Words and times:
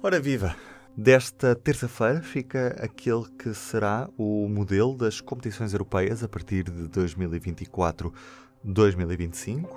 Ora 0.00 0.20
viva! 0.20 0.54
Desta 0.96 1.56
terça-feira 1.56 2.20
fica 2.20 2.76
aquele 2.78 3.24
que 3.38 3.54
será 3.54 4.10
o 4.16 4.46
modelo 4.46 4.94
das 4.96 5.22
competições 5.22 5.72
europeias 5.72 6.22
a 6.22 6.28
partir 6.28 6.64
de 6.64 6.88
2024-2025. 6.90 9.68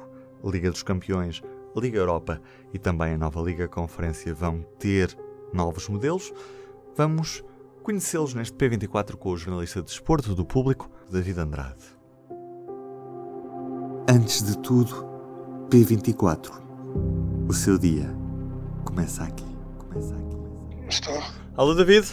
Liga 0.43 0.69
dos 0.69 0.83
Campeões, 0.83 1.41
Liga 1.75 1.97
Europa 1.97 2.39
e 2.73 2.79
também 2.79 3.13
a 3.13 3.17
nova 3.17 3.41
Liga 3.41 3.67
Conferência 3.67 4.33
vão 4.33 4.61
ter 4.77 5.17
novos 5.53 5.87
modelos. 5.87 6.33
Vamos 6.95 7.43
conhecê-los 7.81 8.33
neste 8.33 8.57
P24 8.57 9.15
com 9.15 9.29
o 9.29 9.37
jornalista 9.37 9.79
de 9.79 9.87
desporto 9.87 10.35
do 10.35 10.45
público, 10.45 10.89
David 11.09 11.39
Andrade. 11.39 11.95
Antes 14.09 14.43
de 14.43 14.57
tudo, 14.57 15.05
P24. 15.69 16.51
O 17.47 17.53
seu 17.53 17.77
dia 17.77 18.13
começa 18.83 19.23
aqui. 19.23 19.54
Estou. 20.89 21.23
Alô, 21.55 21.73
David. 21.73 22.05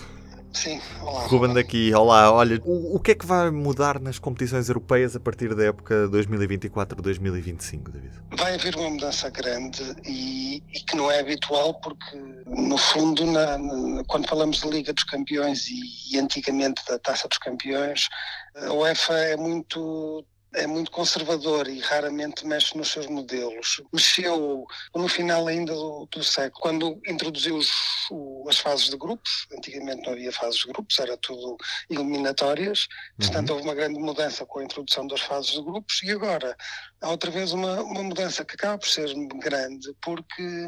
Sim, 0.53 0.81
olá. 1.01 1.27
Ruben 1.27 1.55
daqui. 1.55 1.93
Olá, 1.95 2.33
olha, 2.33 2.61
o, 2.65 2.97
o 2.97 3.01
que 3.01 3.13
é 3.13 3.15
que 3.15 3.27
vai 3.27 3.51
mudar 3.51 3.99
nas 3.99 4.19
competições 4.19 4.69
europeias 4.69 5.17
a 5.17 5.21
partir 5.21 5.55
da 5.55 5.65
época 5.65 6.09
2024-2025, 6.09 7.91
David? 7.91 8.13
Vai 8.37 8.55
haver 8.55 8.77
uma 8.77 8.91
mudança 8.91 9.31
grande 9.31 9.83
e, 10.05 10.63
e, 10.73 10.81
que 10.81 10.95
não 10.95 11.11
é 11.11 11.21
habitual 11.21 11.75
porque, 11.81 12.17
no 12.47 12.77
fundo, 12.77 13.27
na, 13.27 13.59
na, 13.59 14.05
quando 14.05 14.29
falamos 14.29 14.61
de 14.61 14.69
Liga 14.69 14.93
dos 14.93 15.05
Campeões 15.05 15.69
e, 15.69 16.15
e 16.15 16.19
antigamente 16.19 16.83
da 16.87 16.99
Taça 16.99 17.27
dos 17.27 17.39
Campeões, 17.39 18.09
a 18.55 18.73
UEFA 18.73 19.15
é 19.15 19.37
muito 19.37 20.25
é 20.55 20.67
muito 20.67 20.91
conservador 20.91 21.69
e 21.69 21.81
raramente 21.81 22.47
mexe 22.47 22.77
nos 22.77 22.91
seus 22.91 23.07
modelos. 23.07 23.81
Mexeu 23.93 24.65
no 24.95 25.09
final 25.09 25.47
ainda 25.47 25.73
do, 25.73 26.07
do 26.11 26.23
século, 26.23 26.61
quando 26.61 27.01
introduziu 27.07 27.57
os, 27.57 27.71
o, 28.11 28.32
as 28.49 28.59
fases 28.59 28.89
de 28.89 28.97
grupos. 28.97 29.47
Antigamente 29.53 30.03
não 30.07 30.13
havia 30.13 30.33
fases 30.33 30.61
de 30.61 30.69
grupos, 30.69 30.99
era 30.99 31.17
tudo 31.17 31.57
eliminatórias. 31.89 32.89
Portanto, 33.19 33.51
uhum. 33.51 33.57
houve 33.57 33.69
uma 33.69 33.75
grande 33.75 33.99
mudança 33.99 34.45
com 34.47 34.61
a 34.61 34.65
introdução 34.65 35.07
das 35.07 35.21
fases 35.21 35.53
de 35.53 35.63
grupos 35.63 36.03
e 36.03 36.11
agora 36.11 36.57
há 37.01 37.11
outra 37.11 37.31
vez 37.31 37.53
uma, 37.53 37.83
uma 37.83 38.03
mudança 38.03 38.45
que 38.45 38.55
acaba 38.55 38.79
por 38.79 38.89
ser 38.89 39.13
grande, 39.39 39.95
porque 40.01 40.67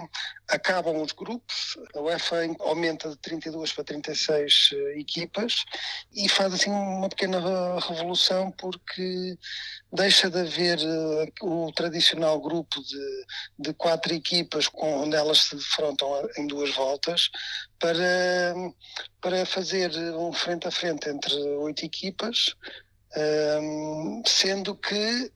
acabam 0.49 1.01
os 1.01 1.13
grupos, 1.13 1.79
a 1.95 2.01
UEFA 2.01 2.37
aumenta 2.61 3.09
de 3.09 3.17
32 3.17 3.73
para 3.73 3.85
36 3.85 4.71
eh, 4.73 5.01
equipas 5.01 5.65
e 6.13 6.29
faz 6.29 6.53
assim 6.53 6.71
uma 6.71 7.09
pequena 7.09 7.41
revolução 7.81 8.51
porque 8.53 9.39
deixa 9.93 10.29
de 10.29 10.41
haver 10.41 10.79
uh, 10.79 11.47
o 11.47 11.73
tradicional 11.73 12.41
grupo 12.41 12.83
de, 12.83 13.27
de 13.59 13.73
quatro 13.75 14.13
equipas 14.13 14.69
com, 14.69 15.05
onde 15.05 15.17
elas 15.17 15.39
se 15.39 15.57
defrontam 15.57 16.29
em 16.37 16.47
duas 16.47 16.75
voltas 16.75 17.31
para, 17.79 18.55
para 19.21 19.47
fazer 19.47 19.91
um 20.15 20.33
frente 20.33 20.67
a 20.67 20.71
frente 20.71 21.09
entre 21.09 21.35
oito 21.35 21.85
equipas, 21.85 22.55
sendo 24.27 24.75
que 24.75 25.33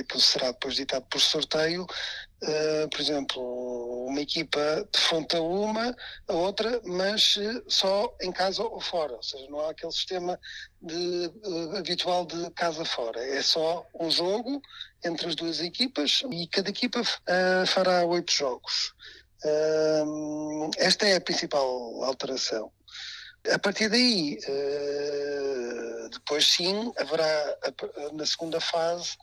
aquilo 0.00 0.20
será 0.20 0.50
depois 0.50 0.74
ditado 0.74 1.04
por 1.06 1.20
sorteio, 1.20 1.84
uh, 1.84 2.88
por 2.90 3.00
exemplo, 3.00 4.06
uma 4.06 4.20
equipa 4.20 4.88
defronta 4.92 5.40
uma, 5.40 5.94
a 6.28 6.32
outra, 6.32 6.80
mas 6.84 7.36
uh, 7.36 7.62
só 7.68 8.14
em 8.22 8.32
casa 8.32 8.62
ou 8.62 8.80
fora, 8.80 9.14
ou 9.14 9.22
seja, 9.22 9.46
não 9.50 9.60
há 9.60 9.70
aquele 9.70 9.92
sistema 9.92 10.38
de, 10.80 11.30
habitual 11.76 12.26
de 12.26 12.50
casa 12.52 12.84
fora, 12.84 13.20
é 13.20 13.42
só 13.42 13.86
um 13.98 14.10
jogo 14.10 14.60
entre 15.04 15.28
as 15.28 15.34
duas 15.34 15.60
equipas 15.60 16.22
e 16.30 16.46
cada 16.46 16.70
equipa 16.70 17.02
fará 17.66 18.04
oito 18.04 18.32
jogos. 18.32 18.94
Esta 20.78 21.06
é 21.06 21.16
a 21.16 21.20
principal 21.20 22.02
alteração. 22.04 22.70
A 23.52 23.58
partir 23.58 23.88
daí, 23.88 24.38
depois 26.10 26.46
sim, 26.46 26.92
haverá 26.96 27.58
na 28.12 28.24
segunda 28.24 28.60
fase 28.60 29.16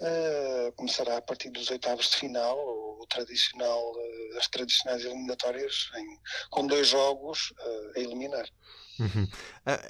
Uh, 0.00 0.72
começará 0.72 1.16
a 1.16 1.22
partir 1.22 1.50
dos 1.50 1.70
oitavos 1.70 2.10
de 2.10 2.16
final, 2.16 2.58
o, 2.58 3.06
tradicional, 3.08 3.92
uh, 3.92 4.38
as 4.38 4.48
tradicionais 4.48 5.04
eliminatórias, 5.04 5.88
com 6.50 6.66
dois 6.66 6.88
jogos 6.88 7.54
a 7.94 8.00
eliminar. 8.00 8.46
Uhum. 8.98 9.26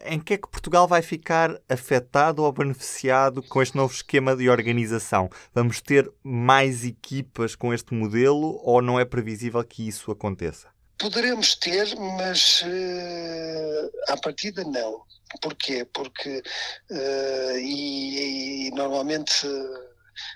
em 0.07 0.19
que 0.19 0.35
é 0.35 0.39
que 0.39 0.49
Portugal 0.49 0.89
vai 0.89 1.03
ficar 1.03 1.61
afetado 1.69 2.43
ou 2.43 2.51
beneficiado 2.51 3.43
com 3.43 3.61
este 3.61 3.77
novo 3.77 3.93
esquema 3.93 4.35
de 4.35 4.49
organização? 4.49 5.29
Vamos 5.55 5.81
ter 5.81 6.11
mais 6.23 6.85
equipas 6.85 7.55
com 7.55 7.73
este 7.75 7.93
modelo 7.93 8.61
ou 8.63 8.81
não 8.81 8.99
é 8.99 9.05
previsível 9.05 9.63
que 9.65 9.87
isso 9.87 10.11
aconteça? 10.11 10.69
Poderemos 10.99 11.55
ter, 11.57 11.95
mas 11.97 12.63
uh, 12.63 14.13
à 14.13 14.17
partida 14.17 14.63
não. 14.65 15.03
Porquê? 15.43 15.85
Porque, 15.93 16.43
uh, 16.91 17.59
e, 17.59 18.69
e, 18.69 18.71
normalmente 18.71 19.47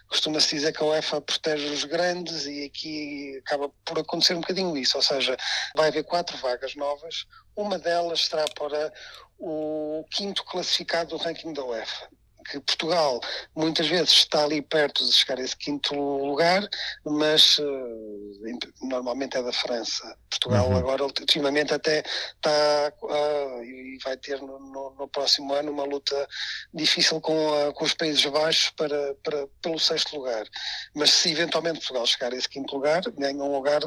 costuma-se 0.09 0.55
dizer 0.55 0.73
que 0.73 0.83
a 0.83 0.87
UEFA 0.87 1.21
protege 1.21 1.67
os 1.67 1.85
grandes 1.85 2.47
e 2.47 2.65
aqui 2.65 3.39
acaba 3.39 3.71
por 3.85 3.99
acontecer 3.99 4.35
um 4.35 4.41
bocadinho 4.41 4.77
isso, 4.77 4.97
ou 4.97 5.03
seja, 5.03 5.37
vai 5.75 5.89
haver 5.89 6.05
quatro 6.05 6.37
vagas 6.39 6.75
novas, 6.75 7.27
uma 7.57 7.79
delas 7.79 8.27
será 8.27 8.45
para 8.55 8.93
o 9.39 10.05
quinto 10.11 10.45
classificado 10.45 11.11
do 11.11 11.17
ranking 11.17 11.53
da 11.53 11.65
UEFA 11.65 12.09
que 12.51 12.61
Portugal 12.61 13.21
muitas 13.55 13.87
vezes 13.87 14.11
está 14.11 14.45
ali 14.45 14.63
perto 14.63 15.05
de 15.05 15.13
chegar 15.13 15.39
a 15.39 15.43
esse 15.43 15.57
quinto 15.57 15.95
lugar, 15.95 16.69
mas 17.05 17.59
uh, 17.59 18.59
normalmente 18.83 19.37
é 19.37 19.43
da 19.43 19.53
França. 19.53 20.17
Portugal 20.31 20.69
uhum. 20.69 20.77
agora, 20.77 21.05
ultimamente, 21.05 21.75
até 21.75 22.03
está 22.37 22.93
uh, 23.03 23.63
e 23.63 23.99
vai 24.03 24.17
ter 24.17 24.41
no, 24.41 24.59
no, 24.59 24.95
no, 24.99 25.09
próximo 25.09 25.53
ano 25.55 25.73
uma 25.73 25.85
luta 25.85 26.29
difícil 26.73 27.21
com, 27.21 27.73
com 27.75 27.85
os 27.85 27.95
Países 27.95 28.25
Baixos 28.27 28.71
para, 28.71 29.15
para, 29.23 29.47
pelo 29.63 29.79
sexto 29.79 30.17
lugar. 30.17 30.47
Mas 30.95 31.11
se 31.11 31.31
eventualmente 31.31 31.79
Portugal 31.79 32.07
chegar 32.07 32.33
a 32.33 32.37
esse 32.37 32.49
quinto 32.49 32.75
lugar, 32.75 33.03
ganha 33.17 33.43
um 33.43 33.53
lugar 33.53 33.81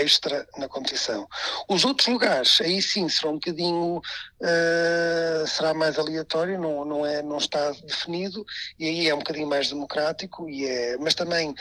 extra 0.00 0.46
na 0.56 0.68
competição. 0.68 1.26
Os 1.68 1.84
outros 1.84 2.08
lugares, 2.08 2.60
aí 2.60 2.80
sim, 2.80 3.08
serão 3.08 3.32
um 3.32 3.34
bocadinho, 3.34 3.98
uh, 3.98 5.46
será 5.46 5.74
mais 5.74 5.98
aleatório, 5.98 6.60
não, 6.60 6.84
não, 6.84 7.06
é, 7.06 7.22
não 7.22 7.38
está 7.38 7.70
definido, 7.84 8.44
e 8.78 8.86
aí 8.86 9.08
é 9.08 9.14
um 9.14 9.18
bocadinho 9.18 9.48
mais 9.48 9.68
democrático, 9.68 10.48
e 10.48 10.66
é, 10.66 10.96
mas 10.98 11.14
também, 11.14 11.54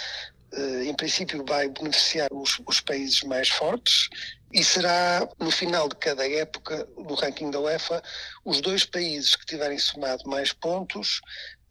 uh, 0.53 0.81
em 0.83 0.93
princípio, 0.93 1.43
vai 1.47 1.69
beneficiar 1.69 2.27
os, 2.31 2.61
os 2.65 2.81
países 2.81 3.21
mais 3.23 3.49
fortes, 3.49 4.09
e 4.51 4.63
será, 4.63 5.27
no 5.39 5.51
final 5.51 5.89
de 5.89 5.95
cada 5.95 6.25
época 6.29 6.87
do 6.95 7.13
ranking 7.13 7.51
da 7.51 7.59
UEFA, 7.59 8.01
os 8.45 8.61
dois 8.61 8.85
países 8.85 9.35
que 9.35 9.45
tiverem 9.45 9.77
somado 9.77 10.29
mais 10.29 10.53
pontos 10.53 11.19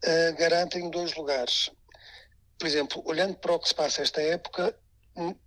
uh, 0.05 0.37
garantem 0.37 0.89
dois 0.89 1.15
lugares. 1.15 1.71
Por 2.59 2.67
exemplo, 2.67 3.03
olhando 3.05 3.35
para 3.35 3.53
o 3.53 3.59
que 3.59 3.67
se 3.67 3.75
passa 3.75 4.01
esta 4.01 4.21
época, 4.21 4.75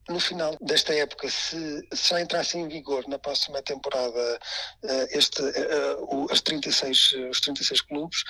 no 0.08 0.20
final 0.20 0.56
desta 0.60 0.94
época, 0.94 1.28
se, 1.28 1.86
já 1.92 2.20
entrasse 2.20 2.56
em 2.56 2.68
vigor 2.68 3.06
na 3.08 3.18
próxima 3.18 3.62
temporada 3.62 4.40
uh, 4.82 5.06
este, 5.10 5.42
uh, 5.42 6.26
as 6.30 6.40
36, 6.40 7.12
os 7.30 7.40
36 7.40 7.82
clubes, 7.82 8.24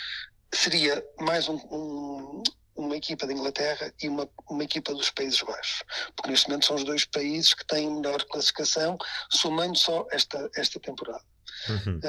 seria 0.52 1.04
mais 1.20 1.48
um, 1.48 1.56
um, 1.70 2.42
uma 2.76 2.96
equipa 2.96 3.26
da 3.26 3.32
Inglaterra 3.32 3.92
e 4.02 4.08
uma, 4.08 4.28
uma 4.48 4.64
equipa 4.64 4.92
dos 4.94 5.10
Países 5.10 5.42
Baixos, 5.42 5.82
porque 6.16 6.30
neste 6.30 6.48
momento 6.48 6.66
são 6.66 6.76
os 6.76 6.84
dois 6.84 7.04
países 7.04 7.54
que 7.54 7.66
têm 7.66 7.90
melhor 7.90 8.24
classificação, 8.24 8.96
somando 9.30 9.76
só 9.76 10.06
esta, 10.10 10.50
esta 10.56 10.80
temporada. 10.80 11.24
Uhum. 11.68 12.00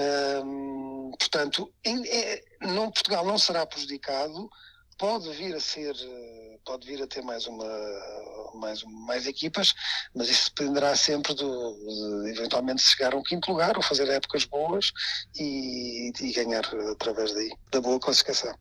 Um, 0.46 1.12
portanto, 1.18 1.74
em, 1.84 2.08
é, 2.08 2.42
não, 2.62 2.92
Portugal 2.92 3.26
não 3.26 3.38
será 3.38 3.66
prejudicado, 3.66 4.50
pode 5.00 5.32
vir 5.32 5.56
a 5.56 5.60
ser, 5.60 5.96
pode 6.66 6.86
vir 6.86 7.02
a 7.02 7.08
ter 7.08 7.24
mais 7.24 7.48
uma 7.48 7.66
mais, 8.56 8.84
mais 8.84 9.26
equipas, 9.26 9.74
mas 10.16 10.30
isso 10.30 10.52
dependerá 10.56 10.96
sempre 10.96 11.34
do, 11.34 12.24
de 12.24 12.32
eventualmente 12.32 12.82
chegar 12.82 13.14
a 13.14 13.18
um 13.18 13.24
quinto 13.24 13.52
lugar 13.52 13.78
ou 13.78 13.84
fazer 13.84 14.08
épocas 14.10 14.46
boas 14.46 14.92
e, 15.36 16.12
e 16.20 16.34
ganhar 16.34 16.66
através 16.92 17.34
daí, 17.34 17.52
da 17.72 17.82
boa 17.82 18.00
classificação. 18.00 18.54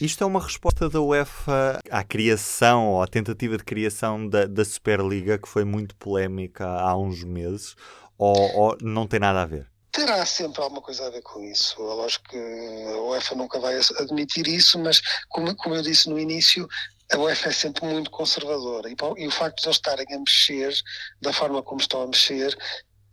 Isto 0.00 0.24
é 0.24 0.26
uma 0.26 0.42
resposta 0.42 0.88
da 0.88 1.00
UEFA 1.00 1.80
à 1.90 2.04
criação 2.04 2.88
ou 2.88 3.02
à 3.02 3.06
tentativa 3.06 3.56
de 3.56 3.64
criação 3.64 4.28
da, 4.28 4.46
da 4.46 4.64
Superliga 4.64 5.38
que 5.38 5.48
foi 5.48 5.64
muito 5.64 5.96
polémica 5.96 6.66
há 6.66 6.96
uns 6.96 7.24
meses 7.24 7.74
ou, 8.18 8.36
ou 8.56 8.78
não 8.80 9.06
tem 9.06 9.20
nada 9.20 9.42
a 9.42 9.46
ver? 9.46 9.75
Terá 9.96 10.26
sempre 10.26 10.60
alguma 10.60 10.82
coisa 10.82 11.06
a 11.06 11.10
ver 11.10 11.22
com 11.22 11.42
isso. 11.42 11.74
Eu 11.80 11.94
lógico 11.94 12.28
que 12.28 12.36
a 12.36 13.00
UEFA 13.00 13.34
nunca 13.34 13.58
vai 13.58 13.80
admitir 13.98 14.46
isso, 14.46 14.78
mas 14.78 15.00
como, 15.30 15.56
como 15.56 15.74
eu 15.74 15.80
disse 15.80 16.10
no 16.10 16.18
início, 16.18 16.68
a 17.10 17.18
UEFA 17.18 17.48
é 17.48 17.52
sempre 17.52 17.86
muito 17.86 18.10
conservadora 18.10 18.90
e, 18.90 18.96
e, 19.16 19.26
o 19.26 19.30
facto 19.30 19.62
de 19.62 19.68
eles 19.68 19.76
estarem 19.76 20.06
a 20.12 20.18
mexer 20.18 20.74
da 21.22 21.32
forma 21.32 21.62
como 21.62 21.80
estão 21.80 22.02
a 22.02 22.06
mexer 22.06 22.54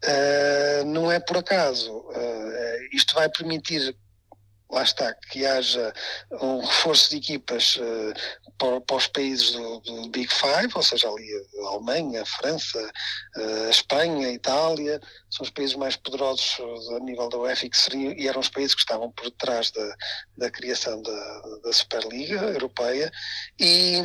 uh, 0.03 0.85
não 0.85 1.09
é 1.09 1.21
por 1.21 1.37
acaso. 1.37 1.89
Uh, 1.89 2.87
isto 2.91 3.15
vai 3.15 3.29
permitir 3.29 3.95
lá 4.73 4.83
está, 4.83 5.13
que 5.31 5.45
haja 5.45 5.93
um 6.41 6.59
reforço 6.59 7.11
de 7.11 7.17
equipas 7.17 7.77
uh, 7.77 8.13
para, 8.57 8.81
para, 8.81 8.95
os 8.95 9.07
países 9.07 9.51
do, 9.51 9.79
do, 9.81 10.09
Big 10.09 10.27
Five, 10.33 10.71
ou 10.73 10.83
seja, 10.83 11.07
ali 11.07 11.29
a 11.63 11.67
Alemanha, 11.67 12.21
a 12.21 12.25
França, 12.25 12.79
uh, 13.37 13.67
a 13.67 13.69
Espanha, 13.69 14.27
a 14.27 14.31
Itália, 14.31 14.99
são 15.29 15.43
os 15.43 15.49
países 15.49 15.75
mais 15.75 15.95
poderosos 15.95 16.57
a 16.95 16.99
nível 16.99 17.29
da 17.29 17.37
UEFA 17.37 17.69
que 17.69 17.77
seriam, 17.77 18.13
e 18.13 18.27
eram 18.27 18.41
os 18.41 18.49
países 18.49 18.73
que 18.73 18.81
estavam 18.81 19.11
por 19.11 19.25
detrás 19.25 19.71
da, 19.71 19.95
da 20.37 20.51
criação 20.51 21.01
da, 21.01 21.41
da 21.63 21.71
Superliga 21.71 22.41
Europeia. 22.41 23.11
E, 23.59 24.01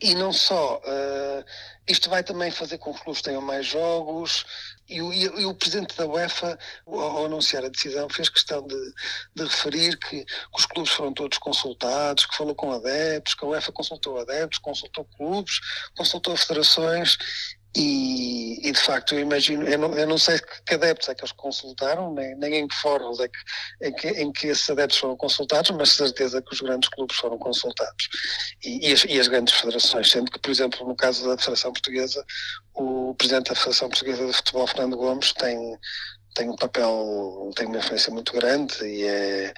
e 0.00 0.14
não 0.14 0.32
só, 0.32 0.76
uh, 0.78 1.44
isto 1.86 2.10
vai 2.10 2.22
também 2.22 2.50
fazer 2.50 2.78
com 2.78 2.92
que 2.92 2.98
os 2.98 3.02
clubes 3.02 3.22
tenham 3.22 3.40
mais 3.40 3.66
jogos, 3.66 4.44
e 4.88 5.02
o, 5.02 5.12
e 5.12 5.44
o, 5.44 5.54
presidente 5.54 5.94
da 5.96 6.06
UEFA, 6.06 6.58
ao 6.86 7.26
anunciar 7.26 7.62
a 7.62 7.68
decisão, 7.68 8.08
fez 8.08 8.30
questão 8.30 8.66
de, 8.66 8.94
de 9.34 9.44
referir 9.44 9.98
que, 9.98 10.24
que, 10.24 10.56
os 10.56 10.64
clubes 10.64 10.92
foram 10.92 11.12
todos 11.12 11.36
consultados, 11.36 12.24
que 12.24 12.34
falou 12.34 12.54
com 12.54 12.72
adeptos, 12.72 13.34
que 13.34 13.44
a 13.44 13.48
UEFA 13.48 13.70
consultou 13.70 14.18
adeptos, 14.18 14.58
consultou 14.58 15.04
clubes, 15.16 15.60
consultou 15.94 16.34
federações 16.38 17.18
e, 17.76 18.66
e, 18.66 18.72
de 18.72 18.80
facto 18.80 19.14
eu 19.14 19.20
imagino, 19.20 19.68
eu 19.68 19.78
não, 19.78 19.94
eu 19.94 20.06
não 20.06 20.16
sei 20.16 20.38
que 20.66 20.74
adeptos 20.74 21.08
é 21.08 21.14
que 21.14 21.20
eles 21.22 21.32
consultaram, 21.32 22.12
nem, 22.14 22.34
nem 22.36 22.54
em 22.56 22.68
que 22.68 22.74
fóruns 22.74 23.20
é 23.20 23.28
que, 23.28 23.38
em, 23.86 23.92
que, 23.92 24.08
em 24.08 24.32
que 24.32 24.46
esses 24.46 24.68
adeptos 24.70 24.98
foram 24.98 25.16
consultados, 25.16 25.70
mas 25.72 25.90
certeza 25.90 26.40
que 26.40 26.52
os 26.52 26.60
grandes 26.60 26.88
clubes 26.88 27.16
foram 27.16 27.38
consultados 27.38 28.08
e, 28.64 28.88
e, 28.88 28.92
as, 28.92 29.04
e 29.04 29.20
as 29.20 29.28
grandes 29.28 29.54
federações, 29.54 30.10
sendo 30.10 30.30
que, 30.30 30.38
por 30.38 30.50
exemplo, 30.50 30.86
no 30.86 30.96
caso 30.96 31.28
da 31.28 31.36
Federação 31.36 31.72
Portuguesa, 31.72 32.24
o 32.74 33.14
presidente 33.14 33.50
da 33.50 33.54
Federação 33.54 33.88
Portuguesa 33.88 34.26
de 34.26 34.32
Futebol, 34.32 34.66
Fernando 34.66 34.96
Gomes, 34.96 35.32
tem, 35.34 35.78
tem 36.34 36.48
um 36.48 36.56
papel, 36.56 37.50
tem 37.54 37.66
uma 37.66 37.78
influência 37.78 38.12
muito 38.12 38.32
grande 38.32 38.82
e, 38.82 39.04
é, 39.04 39.54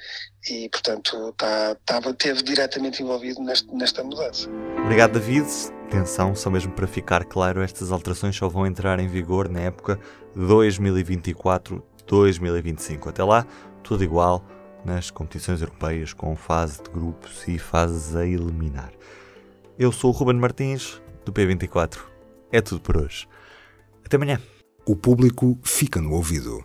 e 0.48 0.68
portanto, 0.68 1.32
tá, 1.38 1.76
tava, 1.86 2.12
teve 2.12 2.42
diretamente 2.42 3.02
envolvido 3.02 3.40
neste, 3.40 3.72
nesta 3.72 4.02
mudança. 4.02 4.48
Obrigado, 4.84 5.12
David. 5.12 5.46
Atenção, 5.90 6.34
só 6.37 6.48
mesmo 6.48 6.70
para 6.70 6.87
ficar 6.87 7.25
claro, 7.25 7.60
estas 7.60 7.90
alterações 7.90 8.37
só 8.37 8.48
vão 8.48 8.64
entrar 8.64 9.00
em 9.00 9.08
vigor 9.08 9.48
na 9.48 9.58
época 9.58 9.98
2024-2025. 10.37 13.08
Até 13.08 13.25
lá, 13.25 13.44
tudo 13.82 14.04
igual 14.04 14.44
nas 14.84 15.10
competições 15.10 15.60
europeias, 15.60 16.12
com 16.12 16.37
fase 16.37 16.81
de 16.81 16.90
grupos 16.90 17.42
e 17.48 17.58
fases 17.58 18.14
a 18.14 18.25
eliminar. 18.25 18.92
Eu 19.76 19.90
sou 19.90 20.10
o 20.10 20.12
Ruben 20.14 20.37
Martins, 20.37 21.02
do 21.25 21.32
P24. 21.32 21.98
É 22.52 22.60
tudo 22.60 22.81
por 22.81 22.96
hoje. 22.96 23.26
Até 24.04 24.14
amanhã. 24.14 24.40
O 24.87 24.94
público 24.94 25.58
fica 25.64 26.00
no 26.00 26.12
ouvido. 26.12 26.56